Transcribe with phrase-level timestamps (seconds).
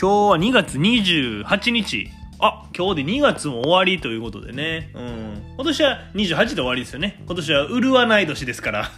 [0.00, 2.08] 今日は2月28日。
[2.38, 4.92] あ、今日で2月も終わりということでね。
[4.94, 5.54] うん。
[5.56, 7.20] 今年は28で終わりですよね。
[7.26, 8.92] 今年は潤わない年ですから。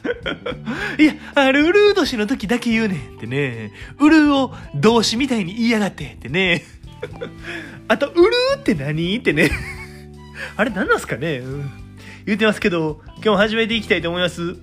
[1.01, 3.73] いや、あれ、潤う年の時だけ言うねんってね。
[3.99, 6.65] 潤を動詞みたいに言いやがってってね。
[7.88, 8.27] あと、潤
[8.59, 9.51] って何ってね。
[10.59, 11.71] あれ何なんすかね、うん、
[12.27, 14.55] 言うてますけど、今日も始めていきたいと思います。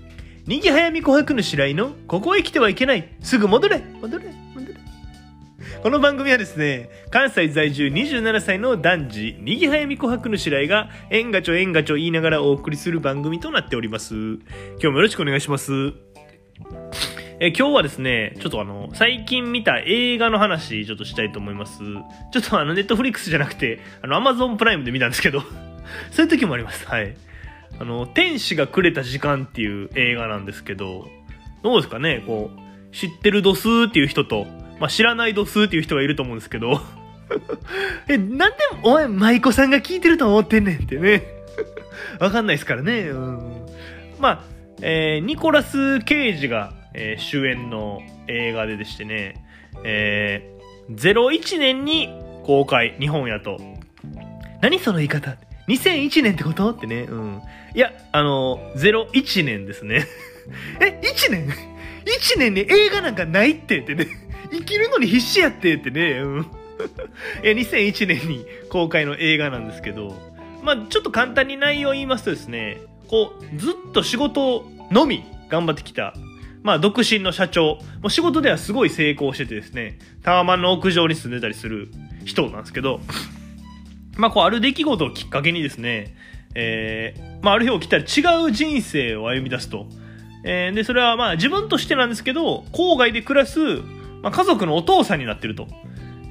[0.45, 3.07] にぎはやみ琥珀の白井の、ここへ来てはいけない。
[3.21, 4.86] すぐ戻れ戻れ戻れ。
[5.83, 14.15] この番組はですね、関西在住27歳の男児、にぎはやみ琥珀の白井が、えんがちょえんがちょ言いながらお送りする番組となっております。
[14.15, 15.93] 今日もよろしくお願いします。
[17.39, 21.77] え今日はですね、ちょっとあの、最近見た映画の話、ちょっとしたいと思います。
[22.31, 25.41] ちょっとあの、ネットフリックスじゃなくて、あの、アマゾンプライムで見たんですけど、
[26.09, 26.87] そういう時もあります。
[26.87, 27.13] はい。
[27.79, 31.07] あの、天使がくれた時間っていう映画なんですけど、
[31.61, 34.47] どうですかねこう、知ってる度数っていう人と、
[34.79, 36.81] まあ、知らない度数っていう人がいると思うんですけど、
[38.07, 41.23] え、なんでお前、舞妓さんが聞いてると思ってんねんってね。
[42.19, 43.01] わかんないですからね。
[43.09, 43.65] うん。
[44.19, 44.43] まあ、
[44.81, 49.43] えー、ニコラス・ケイジが、えー、主演の映画ででしてね、
[49.83, 52.09] えー、01年に
[52.43, 53.59] 公開、日本やと。
[54.61, 55.35] 何その言い方
[55.67, 57.01] ?2001 年ってことってね。
[57.01, 57.41] うん。
[57.75, 60.05] いや、あの、01年ですね。
[60.79, 64.07] え、1年 ?1 年に映画なんかないってってね。
[64.51, 66.19] 生きるのに必死やってってね。
[66.19, 66.47] うん。
[67.43, 70.15] いや、2001年に公開の映画なんですけど、
[70.63, 76.13] まあちょっと簡単に内容を言いますとですね、こう、ずっと仕事のみ頑張ってきた、
[76.63, 81.89] まあ独身の社長、もう仕事ではすごい成功しててですね、タワマンの屋上に住んでたりする
[82.25, 82.99] 人なんですけど、
[84.17, 86.15] まあこうある出来事をきっかけにですね、
[86.55, 89.85] えー、まあ、ある日起きたら違う人生を歩み出すと。
[90.43, 93.59] え、で、それはまあ自分としてなんですけど、郊外で暮らす、
[94.21, 95.67] まあ、家族のお父さんになってると。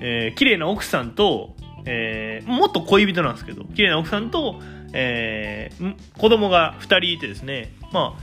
[0.00, 1.56] えー、綺麗な奥さんと、
[1.86, 4.60] えー、もっと恋人なんですけど、綺麗な奥さんと、
[4.92, 8.16] えー、子供が2人いてですね、ま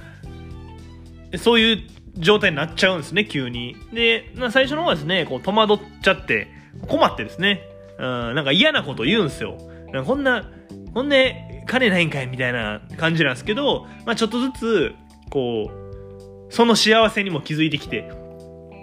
[1.33, 1.81] あ、そういう
[2.15, 3.75] 状態になっちゃうんですね、急に。
[3.91, 6.47] で、最初の方はですね、こう戸惑っちゃって、
[6.87, 7.61] 困ってですね、
[7.97, 9.57] うん、なんか嫌なこと言うんですよ。
[9.95, 10.49] んこんな、
[10.93, 14.95] ほんで、金ないんかいみたいな感じなんですけど、まあ、ちょっとずつ、
[15.29, 18.11] こう、その幸せにも気づいてきて、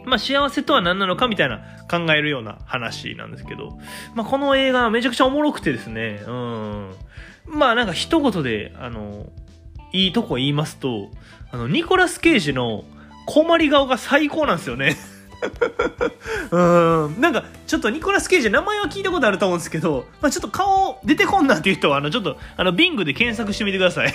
[0.04, 1.58] まあ、幸せとは何なのかみたいな
[1.90, 3.78] 考えるような話なんですけど、
[4.14, 6.94] まあ、この映画めちゃくちゃおもろくてですね、うん。
[7.46, 9.26] まあ、なんか一言で、あの、
[9.92, 11.10] いいとこ言いますと、
[11.52, 12.84] あの、ニコラス・ケイジの
[13.26, 14.96] 困り顔が最高なんですよね。
[16.50, 16.58] う
[17.08, 17.20] ん。
[17.20, 24.14] なんかちょっとニコラス・ケイジ名前は聞いたことあると思うんですけど、まあ、ちょっと顔出てこんなっていう人はあのちょっとあのビングで検索してみてください。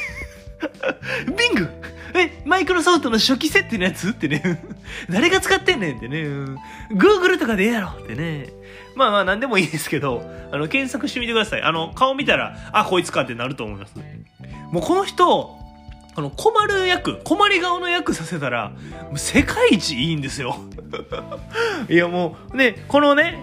[1.38, 1.69] ビング？
[2.13, 4.09] えマイクロソフトの初期設定のやつ？
[4.09, 4.62] ってね。
[5.09, 6.59] 誰が使ってんねんってね、うん、
[6.91, 8.50] Google とかでええやろってね。
[8.95, 11.61] まあまあ何でもいいですけどあの検索してみてください。
[11.61, 13.95] あの顔見たらあこいつかってなると思います。
[14.72, 15.66] もうこの人
[16.17, 18.72] あの、困る役、困り顔の役させたら、
[19.16, 20.56] 世界一いいんですよ。
[21.89, 23.38] いやもう、ね、このね、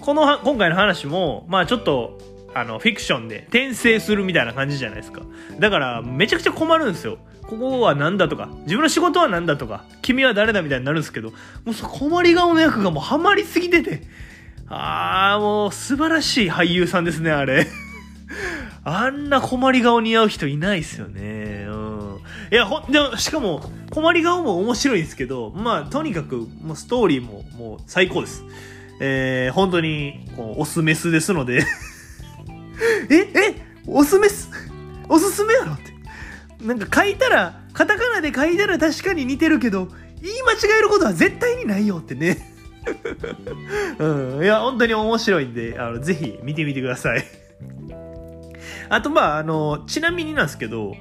[0.00, 2.18] この、今回の話も、まあちょっと、
[2.60, 5.22] あの、フィクションで転生するみたいな感じじゃないですか。
[5.58, 7.18] だから、めちゃくちゃ困るんですよ。
[7.42, 11.36] ここは何だとか、自分の仕事は何だとか、君は誰だみたいになるんですけど、も
[11.68, 14.02] うそ困り顔の役がもうハマりすぎてて、
[14.68, 17.66] あー、もう素晴らしい俳優さんですね、あれ。
[18.84, 21.66] あんな困り顔似合う人いないですよね。
[21.68, 21.98] うん
[22.50, 28.44] いや、ほん、でも、しかも、困り顔も面白いんですけど、まあ、とにかく、もうストーリーも、もう最高です。
[29.00, 31.62] えー、本当に、こう、オスメスですので
[33.10, 33.54] え、え、
[33.86, 34.50] オスメス、
[35.08, 36.64] おすすめやろって。
[36.64, 39.88] なんか書いたら、カタカナで書いたら確かに似てるけど、
[40.20, 42.38] 言い間違えることは絶対にないよってね。
[43.98, 44.44] うん。
[44.44, 47.24] いや、本当に面白いんで、あの、ぜひ見てみてください。
[48.88, 50.94] あと、まあ、あの、ちなみになんですけど、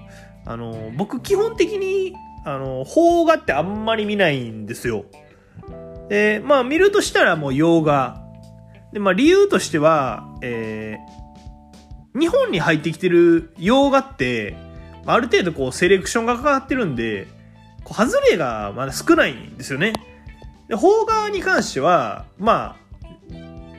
[0.45, 2.13] あの、僕基本的に、
[2.45, 5.05] あの、邦画ってあんまり見ないんですよ。
[6.09, 8.23] で、まあ見るとしたらもう洋画。
[8.93, 11.26] で、まあ理由としては、えー、
[12.17, 14.55] 日本に入ってきてる洋画って、
[15.05, 17.27] ある程度こうセレクションがかかってるんで、
[17.83, 19.93] こう外れがまだ少ないんですよね。
[20.67, 22.87] で、邦画に関しては、まあ、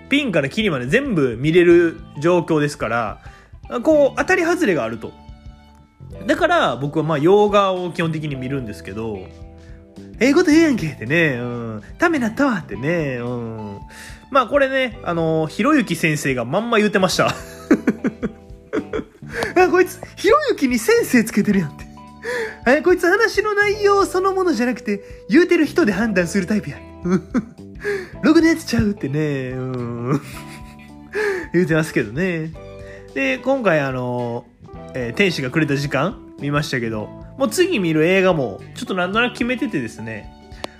[0.09, 3.21] ピンからキリまで全部見れる状況ですから、
[3.83, 5.13] こう、当たり外れがあると。
[6.27, 9.19] だから僕はまあ洋画を基本的に見るんですけど、
[10.21, 11.83] ええこと言うやんけってね、うん。
[11.99, 13.79] ためなったわってね、うん。
[14.31, 17.35] まあこれね、あの、ひろゆき先生がまんま言ってました。
[19.57, 21.87] あ、こいつ、ひろゆきに先生つけてるやんって。
[22.67, 26.79] え、こいつ話の内容そのものじゃなくて、言うてる人で判断するタイプや。
[28.23, 30.21] ログのやつちゃうってね、うん。
[31.53, 32.53] 言うてますけどね。
[33.15, 34.45] で、今回あの、
[34.95, 37.07] えー天使がくれた時間見ましたけど、
[37.39, 40.31] もう次見る映画も、ちょっとなんとなく決めててですね、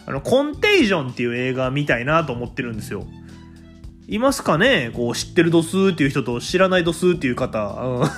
[0.07, 3.07] あの、コンテージョンっていう映画見たいなと思ってるんですよ。
[4.09, 4.91] いますかね？
[4.95, 7.59] こう、知ってる度数っていう人と知らない度数っていう方。
[7.81, 8.09] うん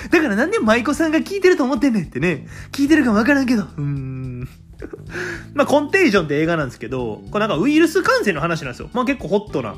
[0.10, 2.46] だからなんで舞妓さんが聞いてると思ってんねんってね。
[2.72, 3.64] 聞いてるかもわからんけど。
[3.64, 4.48] うーん。
[5.52, 8.88] まあ、コンテージョンって映画なんですけど、これなんかウイルス感染の話なんですよ。
[8.94, 9.74] まあ結構ホットな。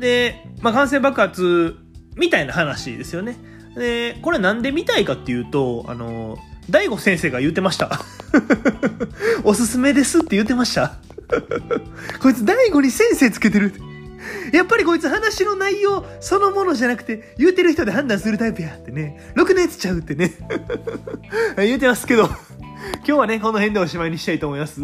[0.00, 1.76] で、まあ感染爆発
[2.16, 3.36] みたいな話ですよね。
[3.76, 6.38] で、これなんで見たいかっていうと、あの、
[6.68, 8.00] 大悟先生が言ってました。
[9.44, 10.96] おすすめですって言ってました。
[12.20, 13.72] こいつ大悟に先生つけてる。
[14.52, 19.32] やっぱりこいつ話の内容そのものじゃなくて言うてる人で判断するタイプやってね。
[19.34, 20.32] ろくなやつちゃうってね。
[21.56, 22.24] 言うてますけど、
[23.04, 24.80] 今日はね、この辺でおしまいにしたいと思います。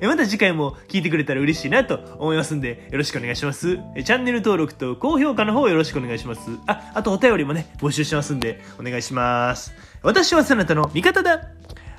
[0.00, 3.78] また次回も聞いてくれたら嬉しいなと思いますんで、よろしくお願いします。
[3.94, 6.40] えチャンネル登録と高評価の方よろしくお願いします。
[6.66, 9.72] あ、あとお便りもね、募集しますんで、お願いします。
[10.02, 11.32] 私はそなたの味方だ。
[11.32, 11.48] ありがとう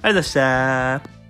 [0.02, 0.34] ございまし
[1.10, 1.23] た。